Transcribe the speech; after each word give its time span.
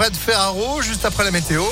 Fred 0.00 0.16
Ferraro 0.16 0.80
juste 0.80 1.04
après 1.04 1.24
la 1.24 1.30
météo. 1.30 1.62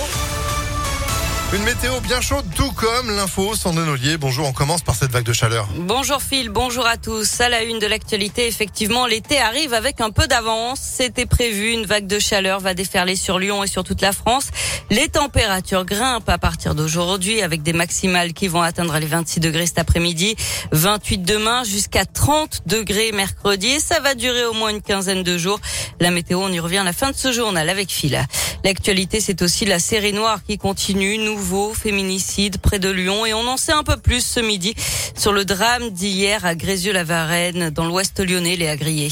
Une 1.50 1.62
météo 1.62 1.98
bien 2.00 2.20
chaude, 2.20 2.44
tout 2.54 2.72
comme 2.72 3.10
l'info. 3.16 3.56
Sandrine 3.56 3.88
Ollier, 3.88 4.18
bonjour. 4.18 4.46
On 4.46 4.52
commence 4.52 4.82
par 4.82 4.94
cette 4.94 5.10
vague 5.10 5.24
de 5.24 5.32
chaleur. 5.32 5.66
Bonjour 5.78 6.20
Phil, 6.20 6.50
bonjour 6.50 6.86
à 6.86 6.98
tous. 6.98 7.40
À 7.40 7.48
la 7.48 7.62
une 7.62 7.78
de 7.78 7.86
l'actualité, 7.86 8.46
effectivement, 8.46 9.06
l'été 9.06 9.38
arrive 9.38 9.72
avec 9.72 10.02
un 10.02 10.10
peu 10.10 10.26
d'avance. 10.26 10.78
C'était 10.78 11.24
prévu, 11.24 11.72
une 11.72 11.86
vague 11.86 12.06
de 12.06 12.18
chaleur 12.18 12.60
va 12.60 12.74
déferler 12.74 13.16
sur 13.16 13.38
Lyon 13.38 13.64
et 13.64 13.66
sur 13.66 13.82
toute 13.82 14.02
la 14.02 14.12
France. 14.12 14.48
Les 14.90 15.08
températures 15.08 15.86
grimpent 15.86 16.28
à 16.28 16.36
partir 16.36 16.74
d'aujourd'hui 16.74 17.40
avec 17.40 17.62
des 17.62 17.72
maximales 17.72 18.34
qui 18.34 18.46
vont 18.46 18.60
atteindre 18.60 18.98
les 18.98 19.06
26 19.06 19.40
degrés 19.40 19.66
cet 19.66 19.78
après-midi, 19.78 20.36
28 20.72 21.22
demain 21.22 21.64
jusqu'à 21.64 22.04
30 22.04 22.64
degrés 22.66 23.10
mercredi. 23.12 23.80
Ça 23.80 24.00
va 24.00 24.14
durer 24.14 24.44
au 24.44 24.52
moins 24.52 24.68
une 24.68 24.82
quinzaine 24.82 25.22
de 25.22 25.38
jours. 25.38 25.60
La 25.98 26.10
météo, 26.10 26.40
on 26.42 26.52
y 26.52 26.60
revient 26.60 26.78
à 26.78 26.84
la 26.84 26.92
fin 26.92 27.10
de 27.10 27.16
ce 27.16 27.32
journal 27.32 27.70
avec 27.70 27.90
Phil. 27.90 28.22
L'actualité, 28.64 29.20
c'est 29.20 29.42
aussi 29.42 29.64
la 29.64 29.78
série 29.78 30.12
noire 30.12 30.42
qui 30.44 30.58
continue. 30.58 31.18
Nouveau 31.18 31.74
féminicide 31.74 32.58
près 32.58 32.78
de 32.78 32.90
Lyon. 32.90 33.24
Et 33.24 33.34
on 33.34 33.46
en 33.46 33.56
sait 33.56 33.72
un 33.72 33.84
peu 33.84 33.96
plus 33.96 34.24
ce 34.24 34.40
midi 34.40 34.74
sur 35.16 35.32
le 35.32 35.44
drame 35.44 35.90
d'hier 35.90 36.44
à 36.44 36.54
Grézieux-la-Varenne, 36.54 37.70
dans 37.70 37.86
l'ouest 37.86 38.18
lyonnais, 38.20 38.56
les 38.56 38.68
Agriers. 38.68 39.08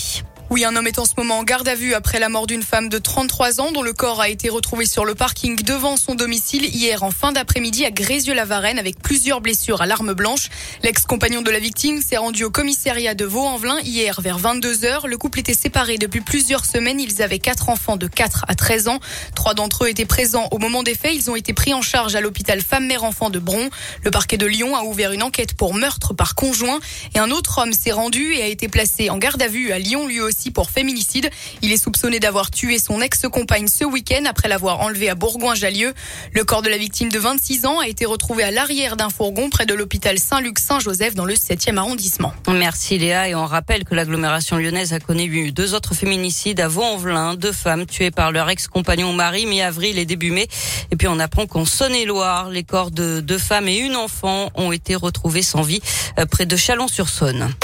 Oui, 0.48 0.64
un 0.64 0.76
homme 0.76 0.86
est 0.86 1.00
en 1.00 1.04
ce 1.04 1.14
moment 1.18 1.40
en 1.40 1.42
garde 1.42 1.66
à 1.66 1.74
vue 1.74 1.92
après 1.92 2.20
la 2.20 2.28
mort 2.28 2.46
d'une 2.46 2.62
femme 2.62 2.88
de 2.88 2.98
33 2.98 3.60
ans 3.60 3.72
dont 3.72 3.82
le 3.82 3.92
corps 3.92 4.20
a 4.20 4.28
été 4.28 4.48
retrouvé 4.48 4.86
sur 4.86 5.04
le 5.04 5.16
parking 5.16 5.60
devant 5.64 5.96
son 5.96 6.14
domicile 6.14 6.64
hier 6.72 7.02
en 7.02 7.10
fin 7.10 7.32
d'après-midi 7.32 7.84
à 7.84 7.90
Grézieux-la-Varenne 7.90 8.78
avec 8.78 9.00
plusieurs 9.02 9.40
blessures 9.40 9.82
à 9.82 9.86
l'arme 9.86 10.14
blanche. 10.14 10.48
L'ex-compagnon 10.84 11.42
de 11.42 11.50
la 11.50 11.58
victime 11.58 12.00
s'est 12.00 12.16
rendu 12.16 12.44
au 12.44 12.50
commissariat 12.50 13.14
de 13.14 13.24
Vaux-en-Velin 13.24 13.80
hier 13.80 14.20
vers 14.20 14.38
22 14.38 14.84
heures. 14.84 15.08
Le 15.08 15.18
couple 15.18 15.40
était 15.40 15.52
séparé 15.52 15.98
depuis 15.98 16.20
plusieurs 16.20 16.64
semaines. 16.64 17.00
Ils 17.00 17.22
avaient 17.22 17.40
quatre 17.40 17.68
enfants 17.68 17.96
de 17.96 18.06
4 18.06 18.44
à 18.46 18.54
13 18.54 18.86
ans. 18.86 19.00
Trois 19.34 19.54
d'entre 19.54 19.86
eux 19.86 19.88
étaient 19.88 20.06
présents 20.06 20.46
au 20.52 20.58
moment 20.58 20.84
des 20.84 20.94
faits. 20.94 21.12
Ils 21.12 21.28
ont 21.28 21.34
été 21.34 21.54
pris 21.54 21.74
en 21.74 21.82
charge 21.82 22.14
à 22.14 22.20
l'hôpital 22.20 22.60
femme-mère-enfant 22.60 23.30
de 23.30 23.40
Bron. 23.40 23.68
Le 24.04 24.12
parquet 24.12 24.36
de 24.36 24.46
Lyon 24.46 24.76
a 24.76 24.84
ouvert 24.84 25.10
une 25.10 25.24
enquête 25.24 25.54
pour 25.54 25.74
meurtre 25.74 26.14
par 26.14 26.36
conjoint 26.36 26.78
et 27.16 27.18
un 27.18 27.32
autre 27.32 27.58
homme 27.58 27.72
s'est 27.72 27.90
rendu 27.90 28.34
et 28.34 28.42
a 28.42 28.46
été 28.46 28.68
placé 28.68 29.10
en 29.10 29.18
garde 29.18 29.42
à 29.42 29.48
vue 29.48 29.72
à 29.72 29.80
Lyon 29.80 30.06
lui 30.06 30.20
aussi 30.20 30.35
pour 30.52 30.70
féminicide. 30.70 31.30
Il 31.62 31.72
est 31.72 31.82
soupçonné 31.82 32.20
d'avoir 32.20 32.50
tué 32.50 32.78
son 32.78 33.00
ex-compagne 33.00 33.68
ce 33.68 33.84
week-end 33.84 34.24
après 34.26 34.48
l'avoir 34.48 34.80
enlevé 34.80 35.08
à 35.08 35.14
Bourgoin-Jallieu. 35.14 35.94
Le 36.32 36.44
corps 36.44 36.62
de 36.62 36.68
la 36.68 36.76
victime 36.76 37.10
de 37.10 37.18
26 37.18 37.66
ans 37.66 37.80
a 37.80 37.88
été 37.88 38.04
retrouvé 38.04 38.42
à 38.44 38.50
l'arrière 38.50 38.96
d'un 38.96 39.10
fourgon 39.10 39.50
près 39.50 39.66
de 39.66 39.74
l'hôpital 39.74 40.18
Saint-Luc-Saint-Joseph 40.18 41.14
dans 41.14 41.24
le 41.24 41.34
7e 41.34 41.76
arrondissement. 41.78 42.32
Merci 42.48 42.98
Léa 42.98 43.28
et 43.28 43.34
on 43.34 43.46
rappelle 43.46 43.84
que 43.84 43.94
l'agglomération 43.94 44.56
lyonnaise 44.56 44.92
a 44.92 45.00
connu 45.00 45.50
deux 45.52 45.74
autres 45.74 45.94
féminicides 45.94 46.60
à 46.60 46.68
Vaux-en-Velin, 46.68 47.34
deux 47.34 47.52
femmes 47.52 47.86
tuées 47.86 48.10
par 48.10 48.32
leur 48.32 48.48
ex-compagnon 48.48 49.12
mari 49.12 49.46
mi-avril 49.46 49.98
et 49.98 50.04
début 50.04 50.30
mai. 50.30 50.48
Et 50.90 50.96
puis 50.96 51.08
on 51.08 51.18
apprend 51.18 51.46
qu'en 51.46 51.64
Saône-et-Loire, 51.64 52.50
les 52.50 52.64
corps 52.64 52.90
de 52.90 53.20
deux 53.20 53.38
femmes 53.38 53.68
et 53.68 53.78
une 53.78 53.96
enfant 53.96 54.50
ont 54.54 54.72
été 54.72 54.94
retrouvés 54.94 55.42
sans 55.42 55.62
vie 55.62 55.80
euh, 56.18 56.26
près 56.26 56.46
de 56.46 56.56
Chalon-sur-Saône. 56.56 57.54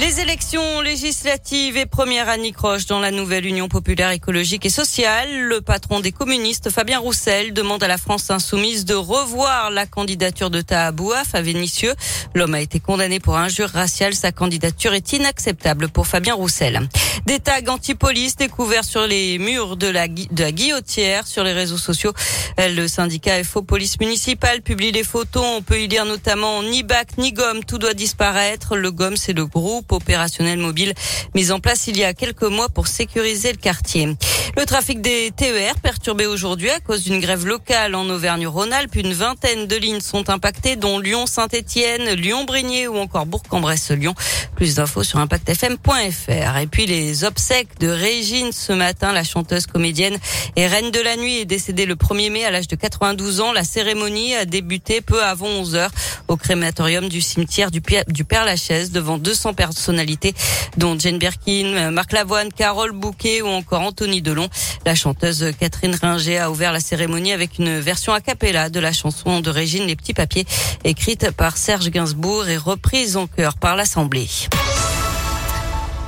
Les 0.00 0.18
élections 0.18 0.80
législatives 0.80 1.76
et 1.76 1.84
première 1.84 2.30
Annie 2.30 2.52
Croche 2.52 2.86
dans 2.86 3.00
la 3.00 3.10
nouvelle 3.10 3.44
Union 3.44 3.68
populaire 3.68 4.10
écologique 4.12 4.64
et 4.64 4.70
sociale. 4.70 5.42
Le 5.42 5.60
patron 5.60 6.00
des 6.00 6.10
communistes, 6.10 6.70
Fabien 6.70 6.98
Roussel, 6.98 7.52
demande 7.52 7.82
à 7.82 7.88
la 7.88 7.98
France 7.98 8.30
insoumise 8.30 8.86
de 8.86 8.94
revoir 8.94 9.70
la 9.70 9.84
candidature 9.84 10.48
de 10.48 10.62
Tahabouaf 10.62 11.34
à 11.34 11.42
Vénissieux. 11.42 11.92
L'homme 12.34 12.54
a 12.54 12.60
été 12.60 12.80
condamné 12.80 13.20
pour 13.20 13.36
injure 13.36 13.68
raciale. 13.68 14.14
Sa 14.14 14.32
candidature 14.32 14.94
est 14.94 15.12
inacceptable 15.12 15.90
pour 15.90 16.06
Fabien 16.06 16.32
Roussel. 16.32 16.88
Des 17.26 17.38
tags 17.38 17.60
anti-police 17.68 18.36
découverts 18.36 18.84
sur 18.84 19.06
les 19.06 19.38
murs 19.38 19.76
de 19.76 19.86
la, 19.86 20.08
de 20.08 20.42
la 20.42 20.50
guillotière 20.50 21.26
sur 21.26 21.44
les 21.44 21.52
réseaux 21.52 21.76
sociaux. 21.76 22.14
Le 22.56 22.88
syndicat 22.88 23.44
FO 23.44 23.60
Police 23.60 24.00
Municipale 24.00 24.62
publie 24.62 24.92
les 24.92 25.04
photos. 25.04 25.44
On 25.58 25.60
peut 25.60 25.82
y 25.82 25.88
lire 25.88 26.06
notamment 26.06 26.62
ni 26.62 26.84
bac 26.84 27.18
ni 27.18 27.34
gomme. 27.34 27.64
Tout 27.64 27.76
doit 27.76 27.92
disparaître. 27.92 28.76
Le 28.76 28.90
gomme, 28.90 29.18
c'est 29.18 29.34
le 29.34 29.44
groupe 29.44 29.89
opérationnel 29.96 30.58
mobile 30.58 30.94
mis 31.34 31.50
en 31.50 31.60
place 31.60 31.86
il 31.86 31.96
y 31.96 32.04
a 32.04 32.14
quelques 32.14 32.42
mois 32.42 32.68
pour 32.68 32.86
sécuriser 32.86 33.52
le 33.52 33.58
quartier. 33.58 34.08
Le 34.56 34.66
trafic 34.66 35.00
des 35.00 35.30
TER 35.36 35.74
perturbé 35.80 36.26
aujourd'hui 36.26 36.70
à 36.70 36.80
cause 36.80 37.04
d'une 37.04 37.20
grève 37.20 37.46
locale 37.46 37.94
en 37.94 38.08
Auvergne-Rhône-Alpes. 38.08 38.96
Une 38.96 39.12
vingtaine 39.12 39.66
de 39.66 39.76
lignes 39.76 40.00
sont 40.00 40.28
impactées, 40.28 40.74
dont 40.74 40.98
Lyon-Saint-Etienne, 40.98 42.10
Lyon-Brigné 42.14 42.88
ou 42.88 42.96
encore 42.96 43.26
Bourg-en-Bresse-Lyon. 43.26 44.14
Plus 44.56 44.74
d'infos 44.74 45.04
sur 45.04 45.20
impactfm.fr. 45.20 46.56
Et 46.58 46.66
puis 46.66 46.86
les 46.86 47.24
obsèques 47.24 47.78
de 47.78 47.88
Régine 47.88 48.50
ce 48.52 48.72
matin, 48.72 49.12
la 49.12 49.22
chanteuse 49.22 49.66
comédienne 49.66 50.18
et 50.56 50.66
reine 50.66 50.90
de 50.90 51.00
la 51.00 51.16
nuit 51.16 51.38
est 51.38 51.44
décédée 51.44 51.86
le 51.86 51.94
1er 51.94 52.30
mai 52.30 52.44
à 52.44 52.50
l'âge 52.50 52.68
de 52.68 52.76
92 52.76 53.40
ans. 53.40 53.52
La 53.52 53.64
cérémonie 53.64 54.34
a 54.34 54.46
débuté 54.46 55.00
peu 55.00 55.22
avant 55.22 55.46
11 55.46 55.76
heures 55.76 55.92
au 56.28 56.36
crématorium 56.36 57.08
du 57.08 57.20
cimetière 57.20 57.70
du, 57.70 57.80
Père 57.80 58.44
Lachaise 58.44 58.90
devant 58.90 59.16
200 59.16 59.54
personnalités 59.54 60.34
dont 60.76 60.98
Jane 60.98 61.18
Birkin, 61.18 61.90
Marc 61.90 62.12
Lavoine, 62.12 62.52
Carole 62.52 62.92
Bouquet 62.92 63.42
ou 63.42 63.48
encore 63.48 63.82
Anthony 63.82 64.22
Delon. 64.22 64.39
La 64.86 64.94
chanteuse 64.94 65.52
Catherine 65.58 65.96
Ringer 66.00 66.38
a 66.38 66.50
ouvert 66.50 66.72
la 66.72 66.80
cérémonie 66.80 67.32
avec 67.32 67.58
une 67.58 67.80
version 67.80 68.12
a 68.12 68.20
cappella 68.20 68.70
de 68.70 68.80
la 68.80 68.92
chanson 68.92 69.40
de 69.40 69.50
Régine 69.50 69.86
Les 69.86 69.96
Petits 69.96 70.14
Papiers, 70.14 70.46
écrite 70.84 71.30
par 71.32 71.56
Serge 71.56 71.90
Gainsbourg 71.90 72.48
et 72.48 72.56
reprise 72.56 73.16
en 73.16 73.26
chœur 73.26 73.56
par 73.56 73.76
l'Assemblée. 73.76 74.28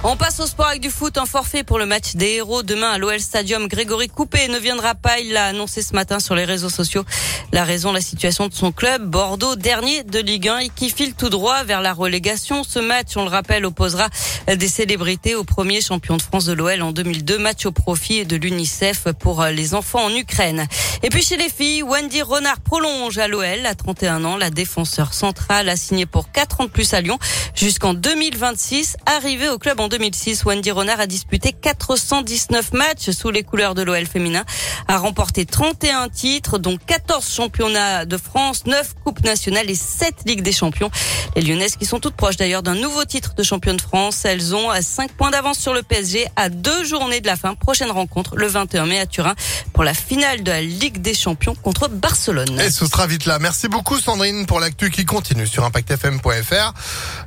On 0.04 0.16
passe 0.16 0.40
au 0.40 0.46
sport 0.46 0.66
avec 0.66 0.80
du 0.80 0.90
foot. 0.90 1.16
Un 1.16 1.26
forfait 1.26 1.62
pour 1.62 1.78
le 1.78 1.86
match 1.86 2.16
des 2.16 2.32
héros 2.32 2.64
demain 2.64 2.90
à 2.90 2.98
l'OL 2.98 3.20
Stadium. 3.20 3.68
Grégory 3.68 4.08
Coupé 4.08 4.48
ne 4.48 4.58
viendra 4.58 4.96
pas. 4.96 5.20
Il 5.20 5.32
l'a 5.32 5.46
annoncé 5.46 5.80
ce 5.80 5.94
matin 5.94 6.18
sur 6.18 6.34
les 6.34 6.44
réseaux 6.44 6.70
sociaux. 6.70 7.04
La 7.52 7.62
raison, 7.62 7.92
la 7.92 8.00
situation 8.00 8.48
de 8.48 8.52
son 8.52 8.72
club, 8.72 9.08
Bordeaux, 9.08 9.54
dernier 9.54 10.02
de 10.02 10.18
Ligue 10.18 10.48
1 10.48 10.58
et 10.58 10.68
qui 10.70 10.90
file 10.90 11.14
tout 11.14 11.28
droit 11.28 11.62
vers 11.62 11.80
la 11.80 11.92
relégation. 11.92 12.64
Ce 12.64 12.80
match, 12.80 13.16
on 13.16 13.22
le 13.22 13.30
rappelle, 13.30 13.64
opposera 13.64 14.08
des 14.48 14.66
célébrités 14.66 15.36
au 15.36 15.44
premier 15.44 15.80
champion 15.80 16.16
de 16.16 16.22
France 16.22 16.46
de 16.46 16.52
l'OL 16.52 16.82
en 16.82 16.90
2002. 16.90 17.38
Match 17.38 17.64
au 17.66 17.72
profit 17.72 18.26
de 18.26 18.34
l'UNICEF 18.34 19.06
pour 19.20 19.44
les 19.44 19.74
enfants 19.74 20.06
en 20.06 20.14
Ukraine. 20.16 20.66
Et 21.04 21.10
puis 21.10 21.22
chez 21.22 21.36
les 21.36 21.48
filles, 21.48 21.84
Wendy 21.84 22.22
Renard 22.22 22.58
prolonge 22.60 23.18
à 23.18 23.28
l'OL 23.28 23.66
à 23.66 23.76
31 23.76 24.24
ans. 24.24 24.36
La 24.36 24.50
défenseur 24.50 25.14
centrale 25.14 25.68
a 25.68 25.76
signé 25.76 26.06
pour 26.06 26.32
4 26.32 26.62
ans 26.62 26.64
de 26.64 26.70
plus 26.70 26.92
à 26.92 27.00
Lyon 27.00 27.20
jusqu'en 27.54 27.94
2026. 27.94 28.96
Arrivé 29.06 29.48
au 29.48 29.58
club 29.58 29.78
en 29.78 29.91
2006, 29.92 30.46
Wendy 30.46 30.70
Renard 30.70 31.00
a 31.00 31.06
disputé 31.06 31.52
419 31.52 32.72
matchs 32.72 33.10
sous 33.10 33.30
les 33.30 33.42
couleurs 33.42 33.74
de 33.74 33.82
l'OL 33.82 34.06
féminin, 34.06 34.42
a 34.88 34.96
remporté 34.96 35.44
31 35.44 36.08
titres, 36.08 36.56
dont 36.56 36.78
14 36.78 37.30
championnats 37.30 38.06
de 38.06 38.16
France, 38.16 38.64
9 38.64 38.94
coupes 39.04 39.22
nationales 39.22 39.68
et 39.70 39.74
7 39.74 40.14
Ligues 40.24 40.40
des 40.40 40.52
champions. 40.52 40.90
Les 41.36 41.42
Lyonnaises 41.42 41.76
qui 41.76 41.84
sont 41.84 42.00
toutes 42.00 42.14
proches 42.14 42.38
d'ailleurs 42.38 42.62
d'un 42.62 42.74
nouveau 42.74 43.04
titre 43.04 43.34
de 43.34 43.42
championne 43.42 43.76
de 43.76 43.82
France. 43.82 44.24
Elles 44.24 44.54
ont 44.54 44.70
5 44.80 45.12
points 45.12 45.30
d'avance 45.30 45.58
sur 45.58 45.74
le 45.74 45.82
PSG 45.82 46.26
à 46.36 46.48
deux 46.48 46.84
journées 46.84 47.20
de 47.20 47.26
la 47.26 47.36
fin. 47.36 47.54
Prochaine 47.54 47.90
rencontre 47.90 48.36
le 48.36 48.46
21 48.46 48.86
mai 48.86 48.98
à 48.98 49.04
Turin 49.04 49.34
pour 49.74 49.84
la 49.84 49.92
finale 49.92 50.42
de 50.42 50.50
la 50.50 50.62
Ligue 50.62 51.02
des 51.02 51.14
champions 51.14 51.54
contre 51.54 51.88
Barcelone. 51.88 52.58
Et 52.60 52.70
ce 52.70 52.86
sera 52.86 53.06
vite 53.06 53.26
là. 53.26 53.38
Merci 53.38 53.68
beaucoup 53.68 53.98
Sandrine 53.98 54.46
pour 54.46 54.58
l'actu 54.58 54.90
qui 54.90 55.04
continue 55.04 55.46
sur 55.46 55.64
impactfm.fr. 55.64 56.72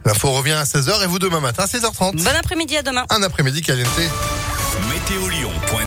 L'info 0.03 0.31
revient 0.31 0.53
à 0.53 0.63
16h 0.63 1.03
et 1.03 1.07
vous 1.07 1.19
demain 1.19 1.41
matin 1.41 1.63
à 1.63 1.67
16h30. 1.67 2.23
Bon 2.23 2.35
après-midi 2.55 2.77
à 2.77 2.83
demain. 2.83 3.05
Un 3.09 3.21
après-midi 3.21 3.61
caliente. 3.61 3.89